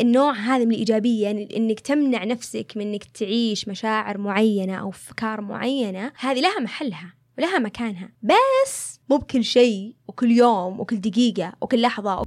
[0.00, 5.40] النوع هذا من الإيجابية يعني إنك تمنع نفسك من إنك تعيش مشاعر معينة أو أفكار
[5.40, 8.08] معينة هذه لها محلها ولها مكانها.
[8.22, 12.22] بس مو بكل شيء وكل يوم وكل دقيقة وكل لحظة.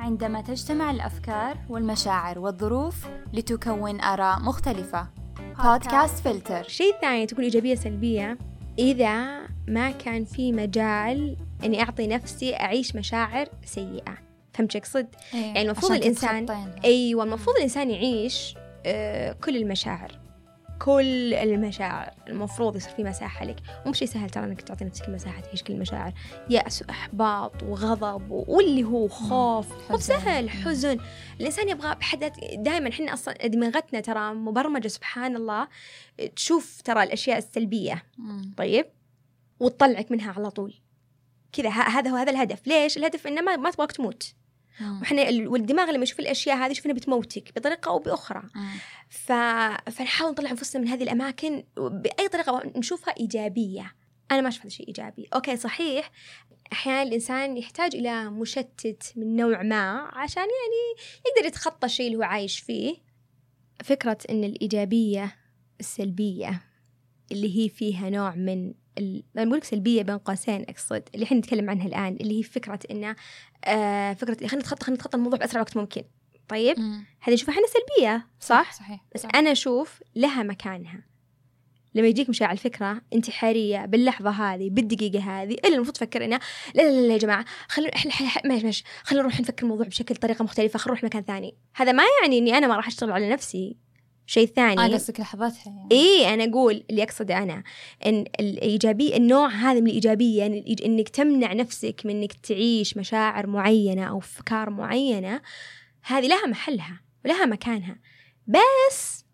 [0.00, 5.08] عندما تجتمع الأفكار والمشاعر والظروف لتكون آراء مختلفة.
[5.64, 8.38] بودكاست فلتر الشيء الثاني تكون إيجابية سلبية
[8.78, 14.18] إذا ما كان في مجال إني أعطي نفسي أعيش مشاعر سيئة
[14.54, 15.40] فهمت شو أقصد؟ إيه.
[15.40, 16.46] يعني المفروض الإنسان.
[16.84, 18.54] أيوة المفروض الإنسان يعيش
[18.86, 20.25] آه، كل المشاعر
[20.78, 23.56] كل المشاعر المفروض يصير في مساحة لك.
[23.86, 26.12] مو بشيء سهل ترى إنك تعطي نفسك المساحة تعيش كل المشاعر.
[26.50, 29.90] يأس وإحباط وغضب واللي هو خوف.
[29.90, 29.96] مو.
[29.96, 30.98] بسهل حزن.
[31.40, 35.68] الإنسان يبغى بحد دائما إحنا أصلا دماغتنا ترى مبرمجة سبحان الله.
[36.36, 38.02] تشوف ترى الأشياء السلبية.
[38.18, 38.54] مم.
[38.56, 38.86] طيب؟
[39.60, 40.74] وتطلعك منها على طول.
[41.52, 42.66] كذا هذا هو هذا الهدف.
[42.66, 44.34] ليش؟ الهدف إنه ما, ما تبغاك تموت.
[44.80, 45.00] مم.
[45.00, 48.42] وإحنا ال- والدماغ لما يشوف الأشياء هذه يشوف إنها بتموتك بطريقة أو بأخرى.
[49.08, 49.32] ف...
[49.90, 53.94] فنحاول نطلع أنفسنا من هذه الأماكن بأي طريقة نشوفها إيجابية.
[54.30, 55.28] أنا ما أشوف هذا شيء إيجابي.
[55.34, 56.10] أوكي صحيح.
[56.72, 62.22] أحيانا الإنسان يحتاج إلى مشتت من نوع ما عشان يعني يقدر يتخطى الشيء اللي هو
[62.22, 62.96] عايش فيه.
[63.84, 65.36] فكرة إن الإيجابية
[65.80, 66.62] السلبية
[67.32, 69.24] اللي هي فيها نوع من ال...
[69.36, 72.78] أنا بقول لك سلبية بين قوسين أقصد اللي إحنا نتكلم عنها الآن اللي هي فكرة
[72.90, 73.16] انه
[73.64, 76.02] آه فكرة خلينا نتخطى خلينا نتخطى الموضوع بأسرع وقت ممكن.
[76.48, 76.78] طيب.
[77.20, 79.28] هذه نشوفها إحنا سلبية صح؟ صحيح بس صح.
[79.34, 81.02] أنا أشوف لها مكانها.
[81.94, 86.40] لما يجيك مشاعر الفكرة انتحارية باللحظة هذه بالدقيقة هذه إلا المفروض تفكر انه
[86.74, 90.16] لا لا لا يا جماعة خلينا إحنا إحنا- ماشي ماشي خلينا نروح نفكر الموضوع بشكل
[90.16, 91.56] طريقة مختلفة خلينا نروح مكان ثاني.
[91.74, 93.76] هذا ما يعني إني أنا ما راح أشتغل على نفسي.
[94.26, 94.84] شيء ثاني.
[94.84, 95.88] آه قصدك لحظتها يعني.
[95.92, 97.62] إيه أنا أقول اللي أقصده أنا
[98.06, 104.04] إن الايجابيه النوع هذا من الإيجابية يعني إنك تمنع نفسك من إنك تعيش مشاعر معينة
[104.04, 105.40] أو أفكار معينة
[106.02, 107.98] هذه لها محلها ولها مكانها.
[108.46, 109.25] بس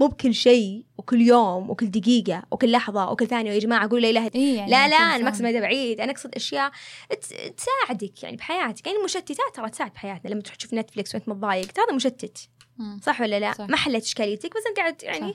[0.00, 4.10] مو بكل شيء وكل يوم وكل دقيقة وكل لحظة وكل ثانية يا جماعة قولوا لا
[4.10, 5.28] إله إيه يعني لا لا.
[5.28, 6.00] اقصد مدى بعيد.
[6.00, 6.70] أنا أقصد أشياء
[7.10, 8.86] ت- تساعدك يعني بحياتك.
[8.86, 10.30] يعني المشتتات ترى تساعد بحياتنا.
[10.30, 12.38] لما تروح تشوف نتفلكس وأنت متضايق ترى هذا مشتت.
[12.78, 13.00] مم.
[13.02, 13.68] صح ولا لا؟ صح.
[13.68, 15.34] ما حلت إشكاليتك بس أنت قاعد يعني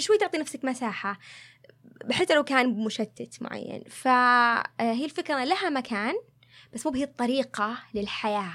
[0.00, 1.18] شوي تعطي نفسك مساحة.
[2.10, 3.82] حتى لو كان مشتت معين.
[3.90, 6.14] فهي الفكرة لها مكان
[6.72, 8.52] بس مو بهي الطريقة للحياة.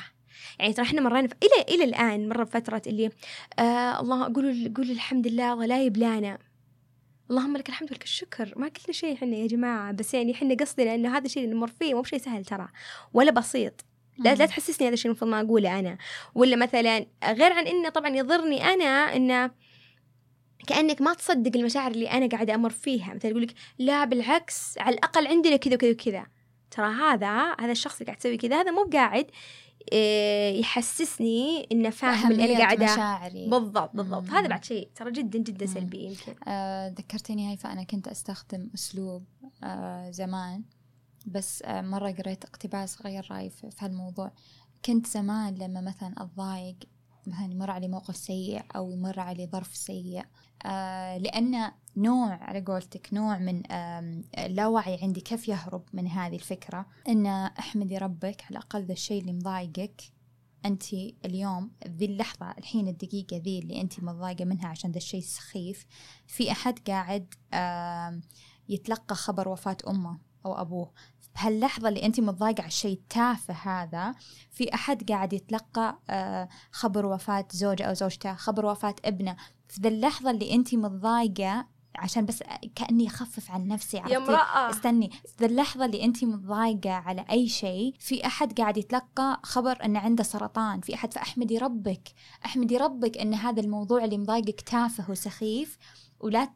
[0.59, 1.29] يعني ترى إحنا مرينا.
[1.43, 3.09] إلى إلى الآن مرة بفترة اللي
[3.59, 6.37] آه الله قولوا قولوا الحمد لله الله لا يبلانا.
[7.31, 8.53] اللهم لك الحمد ولك الشكر.
[8.57, 11.67] ما قلنا شيء إحنا يا جماعة بس يعني إحنا قصدنا إنه هذا الشيء اللي نمر
[11.67, 12.67] فيه مو بشيء سهل ترى
[13.13, 13.85] ولا بسيط.
[14.17, 14.45] لا لا.
[14.45, 15.97] تحسسني هذا الشيء المفروض ما أقوله أنا.
[16.35, 19.51] ولا مثلا غير عن إنه طبعا يضرني أنا انه
[20.67, 23.13] كأنك ما تصدق المشاعر اللي أنا قاعدة أمر فيها.
[23.13, 26.25] مثلا يقول لك لا بالعكس على الأقل عندنا كذا وكذا وكذا.
[26.75, 29.25] ترى هذا هذا الشخص اللي قاعد يسوي كذا هذا مو قاعد
[29.91, 32.93] إيه، يحسسني إنه فاهم اللي أنا قاعدة.
[32.93, 33.49] مشاعري.
[33.49, 34.23] بالضبط بالضبط.
[34.23, 34.35] مم.
[34.35, 35.73] هذا بعد شيء ترى جدا جدا مم.
[35.73, 36.35] سلبي يمكن.
[36.47, 39.23] آه ذكرتني هاي فأنا كنت أستخدم أسلوب
[39.63, 40.63] آه زمان.
[41.25, 44.31] بس آه مرة قريت اقتباس غير رأيي في هالموضوع.
[44.85, 46.75] كنت زمان لما مثلا أتضايق
[47.27, 50.25] مثلا يمر علي موقف سيء أو يمر علي ظرف سيء آه
[51.17, 53.63] لأن نوع على قولتك نوع من
[54.37, 59.33] اللاوعي عندي كيف يهرب من هذه الفكرة؟ إن احمدي ربك على الأقل ذا الشيء اللي
[59.33, 60.01] مضايقك
[60.65, 60.93] أنت
[61.25, 65.85] اليوم ذي اللحظة الحين الدقيقة ذي اللي أنت متضايقة منها عشان ذا الشيء سخيف
[66.27, 67.33] في أحد قاعد
[68.69, 70.91] يتلقى خبر وفاة أمه أو أبوه.
[71.35, 74.15] بهاللحظة اللي أنت متضايقة على الشيء التافه هذا
[74.51, 79.35] في أحد قاعد يتلقى آه، خبر وفاة زوجة أو زوجته خبر وفاة ابنه.
[79.67, 82.43] في ذا اللحظة اللي أنت متضايقة عشان بس
[82.75, 84.69] كأني أخفف عن نفسي يا؟ امرأة.
[84.69, 85.11] استني.
[85.37, 90.23] في اللحظة اللي أنت متضايقة على أي شيء في أحد قاعد يتلقى خبر أنه عنده
[90.23, 90.81] سرطان.
[90.81, 92.09] في أحد فأحمدي ربك.
[92.45, 95.77] أحمدي ربك أن هذا الموضوع اللي مضايقك تافه وسخيف
[96.23, 96.49] ولا.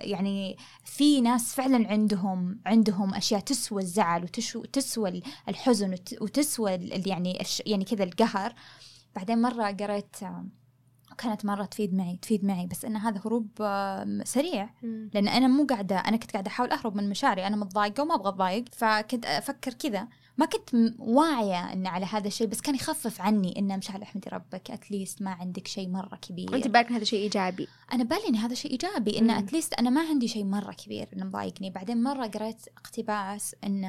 [0.00, 4.22] يعني في ناس فعلا عندهم عندهم أشياء تسوى الزعل
[4.54, 6.70] وتسوى الحزن وت- وتسوى
[7.06, 7.38] يعني.
[7.66, 8.54] يعني كذا القهر
[9.16, 10.16] بعدين مرة قريت
[11.18, 13.48] كانت مرة تفيد معي تفيد معي بس إن هذا هروب
[14.24, 14.70] سريع.
[15.14, 18.28] لأن أنا مو قاعدة أنا كنت قاعدة أحاول أهرب من مشاعري أنا متضايقة وما أبغى
[18.28, 20.08] أتضايق فكنت أفكر كذا
[20.38, 24.70] ما كنت واعية ان على هذا الشيء بس كان يخفف عني إن مشاعر احمدي ربك
[24.70, 26.52] اتليست ما عندك شيء مرة كبير.
[26.52, 27.68] وأنت بالك هذا شيء إيجابي.
[27.92, 29.30] أنا بالي إن هذا شيء إيجابي إن مم.
[29.30, 31.70] اتليست أنا ما عندي شيء مرة كبير انه مضايقني.
[31.70, 33.84] بعدين مرة قريت اقتباس إن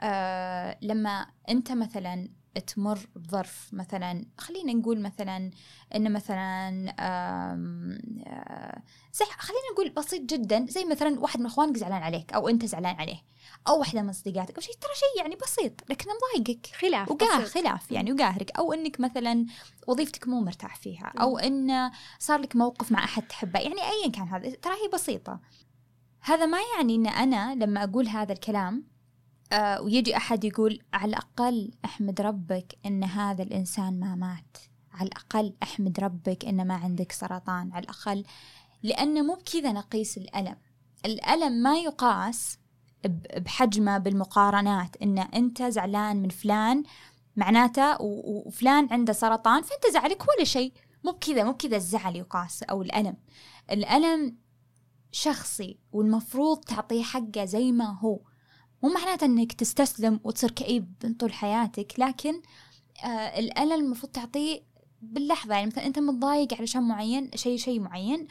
[0.00, 5.50] آه لما أنت مثلا تمر بظرف مثلا خلينا نقول مثلا
[5.96, 6.68] إن مثلا
[7.00, 8.82] آم، آه،
[9.12, 12.96] زي خلينا نقول بسيط جدا زي مثلا واحد من إخوانك زعلان عليك أو أنت زعلان
[12.96, 13.22] عليه
[13.68, 17.44] أو واحدة من صديقاتك أو شيء ترى شيء يعني بسيط لكنه مضايقك خلاف وقاه.
[17.44, 19.46] خلاف يعني وقاهرك أو إنك مثلا
[19.86, 24.28] وظيفتك مو مرتاح فيها أو إن صار لك موقف مع أحد تحبه يعني ايا كان
[24.28, 25.40] هذا ترى هي بسيطة
[26.20, 28.84] هذا ما يعني إن أنا لما أقول هذا الكلام
[29.52, 34.56] آه ويجي أحد يقول على الأقل أحمد ربك إن هذا الإنسان ما مات.
[34.92, 37.72] على الأقل أحمد ربك إن ما عندك سرطان.
[37.72, 38.24] على الأقل.
[38.82, 40.56] لأن مو بكذا نقيس الألم.
[41.04, 42.58] الألم ما يقاس
[43.36, 44.96] بحجمه بالمقارنات.
[45.02, 46.82] إن أنت زعلان من فلان
[47.36, 50.72] معناته وفلان عنده سرطان فأنت زعلك ولا شيء.
[51.04, 53.16] مو بكذا مو بكذا الزعل يقاس أو الألم.
[53.70, 54.36] الألم
[55.12, 58.20] شخصي والمفروض تعطيه حقه زي ما هو.
[58.82, 62.42] مو معناته إنك تستسلم وتصير كئيب طول حياتك لكن
[63.04, 64.60] آه الألم المفروض تعطيه
[65.02, 68.26] باللحظة يعني مثلا أنت متضايق علشان معين شيء شيء معين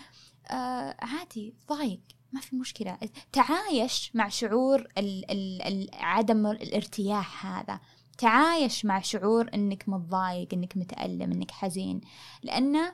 [0.52, 2.00] آه عادي ضايق
[2.32, 2.98] ما في مشكلة.
[3.34, 7.80] تعايش مع شعور ال ال ال عدم الارتياح هذا.
[8.18, 12.02] تعايش مع شعور إنك متضايق إنك متألم إنك حزين.
[12.44, 12.92] لأن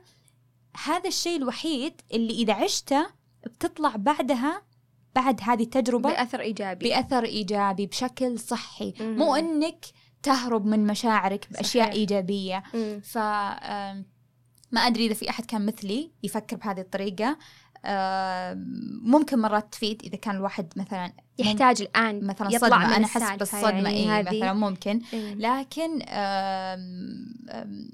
[0.83, 3.07] هذا الشيء الوحيد اللي إذا عشته
[3.45, 4.61] بتطلع بعدها
[5.15, 9.15] بعد هذه التجربة بأثر إيجابي بأثر إيجابي بشكل صحي مهم.
[9.15, 9.85] مو أنك
[10.23, 11.95] تهرب من مشاعرك بأشياء صحيح.
[11.95, 13.01] إيجابية مم.
[13.03, 13.17] ف
[14.71, 17.37] ما أدري إذا في أحد كان مثلي يفكر بهذه الطريقة آم،
[19.01, 22.87] ممكن مرات تفيد إذا كان الواحد مثلا يحتاج الآن مثلا يطلع صدمة.
[22.87, 23.89] من أنا أحس السالفة بالصدمة.
[23.89, 24.37] يعني إيه هذه.
[24.37, 25.01] مثلا ممكن.
[25.13, 25.35] إيه.
[25.35, 25.99] لكن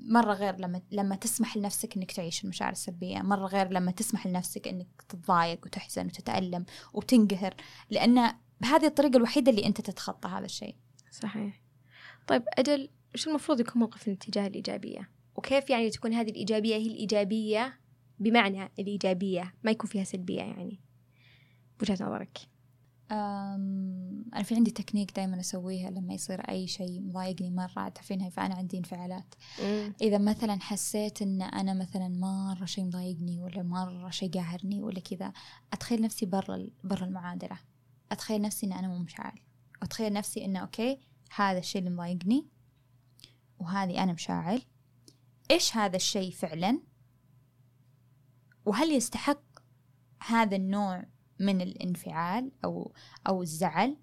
[0.08, 4.68] مرة غير لما لما تسمح لنفسك إنك تعيش المشاعر السلبية، مرة غير لما تسمح لنفسك
[4.68, 7.54] إنك تتضايق وتحزن وتتألم وتنقهر،
[7.90, 10.76] لأن بهذه الطريقة الوحيدة اللي أنت تتخطى هذا الشيء.
[11.12, 11.62] صحيح.
[12.28, 17.81] طيب أجل وش المفروض يكون موقفنا تجاه الإيجابية؟ وكيف يعني تكون هذه الإيجابية هي الإيجابية
[18.22, 20.80] بمعنى الإيجابية ما يكون فيها سلبية يعني.
[21.80, 22.38] بوجهة نظرك؟
[23.12, 28.78] أنا في عندي تكنيك دائما أسويها لما يصير أي شيء مضايقني مرة تعرفينها فأنا عندي
[28.78, 29.36] انفعالات.
[30.02, 35.34] إذا مثلا حسيت إن أنا مثلا مرة شيء مضايقني ولا مرة شيء قاهرني ولا كذا
[35.74, 37.58] أتخيل نفسي برا ال- برا المعادلة.
[38.12, 39.40] أتخيل نفسي إن أنا مو مشاعل.
[39.82, 41.00] وأتخيل نفسي إنه أوكي
[41.36, 42.46] هذا الشيء اللي مضايقني
[43.60, 44.62] وهذه أنا مشاعل.
[45.52, 46.80] إيش هذا الشيء فعلا؟
[48.66, 49.42] وهل يستحق
[50.28, 51.06] هذا النوع
[51.40, 52.94] من الانفعال أو
[53.28, 53.98] أو الزعل؟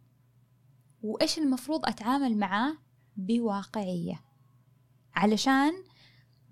[1.02, 2.76] وإيش المفروض أتعامل معاه
[3.16, 4.24] بواقعية؟
[5.14, 5.72] علشان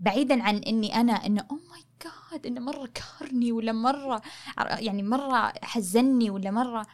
[0.01, 1.83] بعيدا عن إني أنا إنه أو ماي
[2.33, 4.23] جاد إنه مرة كهرني ولا مرة
[4.59, 6.87] يعني مرة حزني ولا مرة.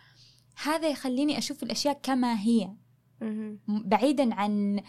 [0.62, 2.76] هذا يخليني أشوف الأشياء كما هي.
[3.68, 4.82] بعيدا عن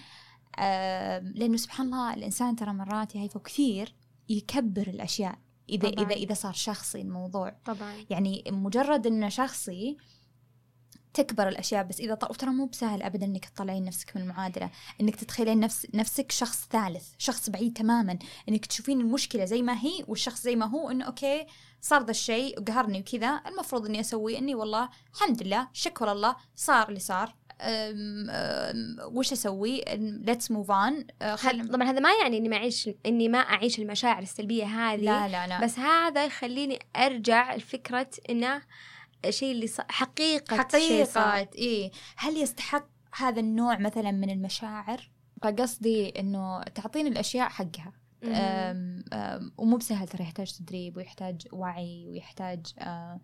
[0.59, 3.95] آه لأنه سبحان الله الإنسان ترى مرات يا هيفا كثير
[4.29, 5.39] يكبر الأشياء.
[5.69, 6.05] إذا طبعاً.
[6.05, 7.55] إذا إذا صار شخصي الموضوع.
[7.65, 8.05] طبعا.
[8.09, 9.97] يعني مجرد إنه شخصي
[11.13, 12.33] تكبر الأشياء بس إذا طر...
[12.33, 14.71] ترى مو بسهل ابدا إنك تطلعين نفسك من المعادلة.
[15.01, 18.19] إنك تتخيلين نفس نفسك شخص ثالث شخص بعيد تماما.
[18.49, 21.45] إنك تشوفين المشكلة زي ما هي والشخص زي ما هو إنه okay
[21.81, 23.41] صار ذا الشيء وقهرني وكذا.
[23.47, 27.35] المفروض إني أسوي إني والله الحمد لله شكر الله صار اللي صار.
[29.05, 31.03] وش أسوي؟ let's move on
[31.73, 35.47] طبعا هذا ما يعني إني ما اعيش إني ما أعيش المشاعر السلبية هذه لا لا
[35.47, 35.63] لا.
[35.63, 38.61] بس هذا يخليني أرجع لفكرة إنه
[39.25, 39.81] الشيء اللي ص...
[39.89, 40.57] حقيقة.
[40.57, 45.09] حقيقة إيه هل يستحق هذا النوع مثلا من المشاعر؟
[45.41, 47.93] فقصدي إنه تعطيني الأشياء حقها.
[48.23, 53.19] أم أم ومو بسهل ترى يحتاج تدريب ويحتاج وعي ويحتاج آه،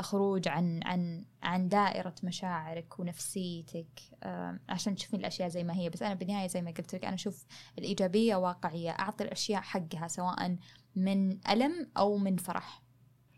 [0.00, 4.00] خروج عن عن عن دائرة مشاعرك ونفسيتك.
[4.24, 5.90] آم، عشان تشوفين الأشياء زي ما هي.
[5.90, 7.46] بس أنا بالنهاية زي ما قلت لك أنا أشوف
[7.78, 8.90] الإيجابية واقعية.
[8.90, 10.56] أعطي الأشياء حقها سواء
[10.96, 12.82] من ألم أو من فرح.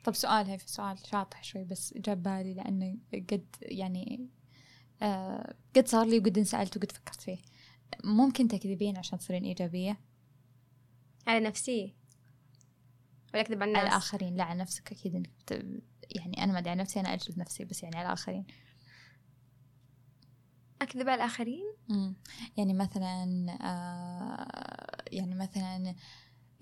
[0.05, 4.29] طب سؤال هي في سؤال شاطح شوي بس جاب بالي لأنه قد يعني
[5.03, 7.39] آه قد صار لي وقد انسألت وقد فكرت فيه.
[8.05, 10.01] ممكن تكذبين عشان تصيرين إيجابية؟
[11.27, 11.95] على نفسي؟
[13.35, 13.93] ولا اكذب على على الناس.
[13.93, 15.53] الآخرين لا على نفسك أكيد إنك بت...
[16.11, 18.47] يعني أنا ما أدري عن نفسي أنا أجلد نفسي بس يعني على الآخرين.
[20.83, 22.17] أكذب على الآخرين؟ مم.
[22.57, 25.95] يعني مثلا آه يعني مثلا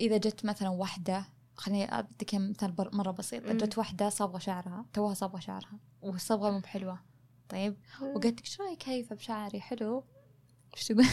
[0.01, 1.25] إذا جت مثلا واحدة
[1.57, 3.47] خليني أعطيك مثال مرة بسيط.
[3.47, 7.03] جت واحدة صابغة شعرها توها صابغة شعرها والصبغة مو بحلوة.
[7.49, 10.05] طيب؟ وقالت لك شو رأيك هيفا بشعري؟ حلو.
[10.77, 11.07] إيش تقول؟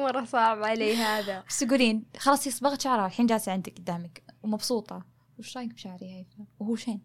[0.00, 1.44] مرة صعب علي هذا.
[1.50, 5.02] إيش تقولين خلاص هي صبغت شعرها الحين جالسة عندك قدامك ومبسوطة.
[5.38, 7.00] وش رأيك بشعري هيفا وهو شين؟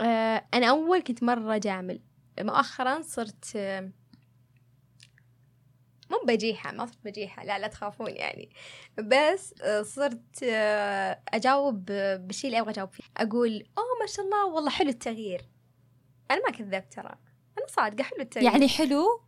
[0.00, 2.00] آه أنا أول كنت مرة جامل
[2.40, 3.90] مؤخرا صرت آه
[6.10, 8.50] مو بجيحة ما صرت بجيحة لا لا تخافون يعني.
[8.98, 10.42] بس آه، صرت
[11.28, 11.84] أجاوب
[12.18, 13.04] بالشيء اللي أبغى أجاوب فيه.
[13.16, 15.48] أقول أوه ما شاء الله والله حلو التغيير.
[16.30, 17.14] أنا ما كذبت ترى.
[17.58, 18.52] أنا صادقة حلو التغيير.
[18.52, 19.20] يعني حلو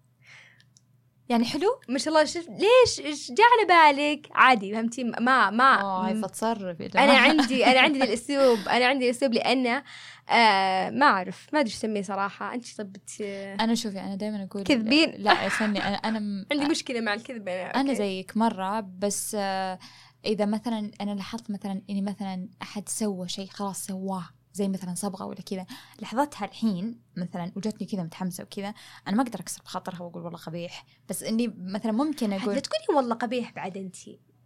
[1.30, 5.80] يعني حلو؟ ما شاء الله شفت ليش؟ إيش جاء على بالك؟ عادي فهمتي؟ ما ما.
[5.80, 7.18] آه فتصرف يا أنا.
[7.28, 9.82] عندي أنا عندي الأسلوب أنا عندي الأسلوب لأنه
[10.30, 12.54] آه ما أعرف ما أدري إيش اسميه صراحة.
[12.54, 13.20] أنت طب بت-
[13.60, 15.14] أنا شوفي أنا دائما أقول كذبين.
[15.18, 17.94] لا استني أنا أنا م- عندي مشكلة مع الكذب أنا أنا.
[17.94, 19.78] زيك مرة بس آه،
[20.24, 24.28] إذا مثلا أنا لاحظت مثلا إني مثلا أحد سوى شيء خلاص سواه.
[24.52, 25.66] زي مثلا صبغة ولا كذا.
[26.02, 28.74] لحظتها الحين مثلا وجتني كذا متحمسة وكذا
[29.08, 30.84] أنا ما أقدر أكسر بخاطرها وأقول والله قبيح.
[31.08, 33.96] بس إني مثلا ممكن لا أقول تقولي والله قبيح بعد أنت؟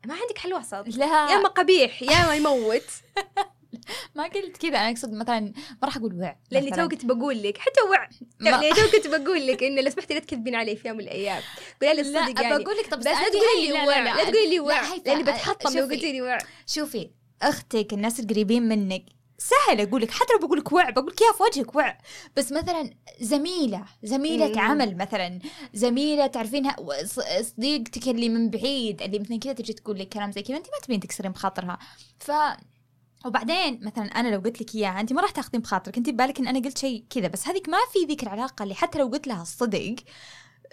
[0.07, 0.75] ما عندك حل وسط.
[0.75, 2.83] يا لا اما قبيح يا ما يموت.
[4.17, 4.69] ما قلت كذا.
[4.79, 5.53] أنا أقصد مثلا ما
[5.85, 6.71] راح أقول وع لأني.
[6.71, 8.09] تو كنت بقول لك حتى وع
[8.41, 11.05] ما- لاني تو كنت بقول لك إنه لو سمحتي لا تكذبين علي في يوم من
[11.05, 11.43] الأيام.
[11.83, 12.65] قولي لي لا الصدق يعني.
[12.65, 15.85] بقول لك طب بس لا تقولي لي وع لا تقولي لي وع لأني بتحطم لو.
[15.85, 16.39] قلتي لي وع.
[16.67, 17.11] شوفي
[17.43, 19.05] أختك الناس القريبين منك
[19.45, 21.99] سهل أقول لك حتى لو بقول لك وع بقول لك اياها في وجهك وع
[22.37, 24.59] بس مثلا زميلة زميلة مم.
[24.59, 25.39] عمل مثلا
[25.75, 26.77] زميلة تعرفينها
[27.43, 30.79] صديقتك اللي من بعيد اللي مثلا كذا تجي تقول لك كلام زي كذا انت ما
[30.83, 31.79] تبين تكسرين بخاطرها
[32.19, 32.31] ف
[33.27, 36.49] وبعدين مثلا أنا لو قلت لك إياها انت ما راح تاخذين بخاطرك انت ببالك إن
[36.49, 39.43] أنا قلت شيء كذا بس هذيك ما في ذيك العلاقه اللي حتى لو قلت لها
[39.43, 39.97] الصدق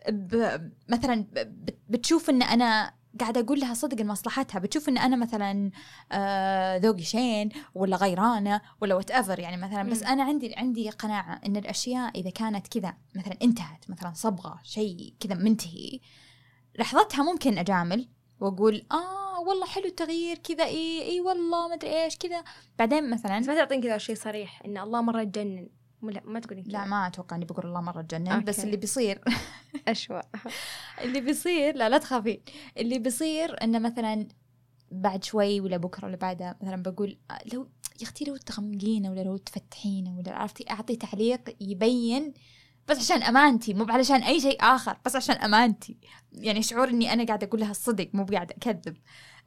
[0.09, 0.57] ب...
[0.89, 1.69] مثلا ب...
[1.89, 5.71] بتشوف إن أنا قاعدة أقول لها صدق لمصلحتها بتشوف إن أنا مثلا
[6.11, 10.03] آه، ذوقي شين ولا غيرانة ولا whatever يعني مثلا بس.
[10.03, 15.35] أنا عندي عندي قناعة إن الأشياء إذا كانت كذا مثلا انتهت مثلا صبغة شيء كذا
[15.35, 15.99] منتهي
[16.79, 18.07] لحظتها ممكن أجامل
[18.39, 22.43] وأقول آه والله حلو التغيير كذا إي إي والله ما أدري إيش كذا.
[22.79, 25.69] بعدين مثلا بس ما تعطين كذا شيء صريح إن الله مرة تجنن
[26.03, 26.71] لا ما تقولين كذا.
[26.73, 28.59] لا ما أتوقع إني بقول الله مرة تجنن بس.
[28.59, 29.21] اللي بيصير.
[29.87, 30.21] أشوى.
[31.03, 32.41] اللي بيصير لا لا تخافين.
[32.77, 34.27] اللي بيصير إنه مثلا
[34.91, 37.67] بعد شوي ولا بكرة ولا بعدها مثلا بقول آه، لو
[38.01, 42.33] يا أختي لو تغمقينه ولا لو تفتحينه ولا عرفتي أعطي تعليق يبين
[42.87, 45.97] بس عشان أمانتي مو علشان أي شيء آخر بس عشان أمانتي.
[46.33, 48.97] يعني شعور إني أنا قاعدة أقول لها الصدق مو قاعدة أكذب.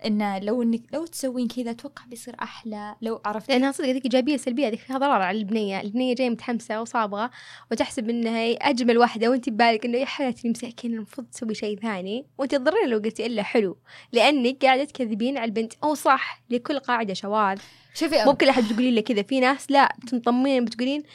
[0.06, 2.94] انه لو إنك لو تسوين كذا أتوقع بيصير أحلى.
[3.02, 6.82] لو عرفتي لأنها صدق ذيك إيجابية سلبية ذيك فيها ضرر على البنية، البنية جاية متحمسة
[6.82, 7.30] وصابغة
[7.70, 12.26] وتحسب إنها هي أجمل واحدة وانت ببالك إنه يا حياتي مساكين المفروض تسوي شيء ثاني.
[12.38, 13.78] وانت تضرين لو قلتي إلا حلو
[14.12, 15.72] لأنك قاعدة تكذبين على البنت.
[15.84, 17.58] أو صح لكل قاعدة شواذ
[17.94, 19.22] شوفي مو بكل أحد بتقولين له كذا.
[19.22, 21.06] في ناس لا تنطمين بتقولين "مم،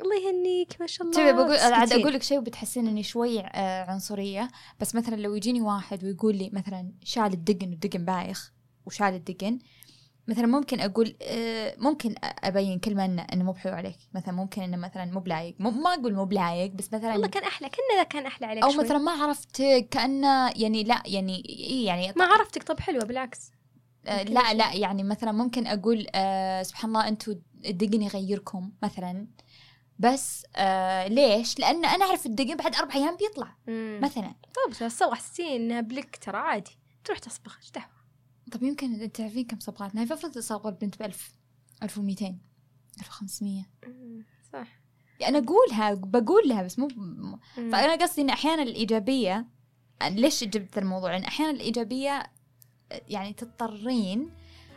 [0.00, 1.92] الله يهنيك ما شاء الله شوفي بقول عاد.
[1.92, 4.48] أقول لك شيء وبتحسين إني شوي آه عنصرية
[4.80, 8.52] بس مثلا لو يجيني واحد ويقول لي مثلا شال الدقن والدقن بايخ
[8.86, 9.58] وشال الدقن
[10.28, 14.76] مثلا ممكن أقول آه ممكن أبين كلمة انه إنه مو بحلو عليك مثلا ممكن إنه
[14.76, 18.26] مثلا مو بلايق ما أقول مو بلايق بس مثلا والله كان أحلى كنا ذا كان
[18.26, 18.84] أحلى عليك أو شوي.
[18.84, 23.50] مثلا ما عرفتك كأنه يعني لا يعني إيه يعني ما عرفتك طب حلوة بالعكس
[24.06, 24.54] آه لا.
[24.54, 27.34] لا يعني مثلا ممكن أقول آه سبحان الله أنتم
[27.66, 29.26] الدقن يغيركم مثلا
[29.98, 34.00] بس آه ليش؟ لأن أنا أعرف الدقن بعد أربع أيام بيطلع مم.
[34.02, 34.28] مثلا.
[34.44, 36.78] طب بس الصبغه حسين إنها بلك ترى عادي.
[37.04, 37.88] تروح تصبغ إيش دعوة؟
[38.52, 41.32] طب يمكن أنت تعرفين كم صبغات؟ نايف أفرض صبغة البنت ب 1000
[41.82, 42.38] 1200
[42.98, 44.66] 1500 مم، صح.
[45.20, 47.38] يعني أنا أقولها بقول لها بس مو مم.
[47.56, 49.46] فأنا قصدي إن أحيانا الإيجابية
[50.02, 52.22] ليش جبت الموضوع؟ لأن أحيانا الإيجابية
[53.08, 54.30] يعني تضطرين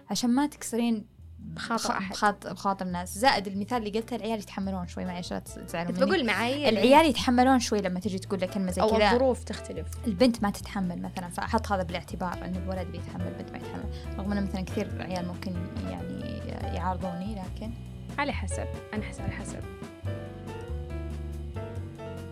[0.09, 1.07] عشان ما تكسرين
[1.39, 2.11] بخاطر بخ- أحد.
[2.13, 3.17] بخاطر بخاطر الناس.
[3.17, 7.05] زائد المثال اللي قلته العيال يتحملون شوي معلش لا تزعلوا كنت مني بقول معي العيال
[7.05, 9.11] يتحملون شوي لما تجي تقول لك كلمة زي أو كذا.
[9.11, 9.87] الظروف تختلف.
[10.07, 14.17] البنت ما تتحمل مثلا فأحط هذا بالاعتبار ان الولد اللي يتحمل البنت ما يتحمل.
[14.19, 15.53] رغم إنه مثلا كثير عيال ممكن
[15.89, 16.37] يعني
[16.75, 17.71] يعارضوني لكن
[18.17, 18.67] على حسب.
[18.93, 19.59] أنا احس على حسب.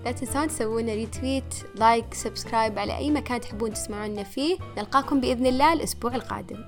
[0.06, 4.58] لا تنسون تسوون retweet like subscribe على أي مكان تحبون تسمعونا فيه.
[4.78, 6.64] نلقاكم بإذن الله الأسبوع القادم.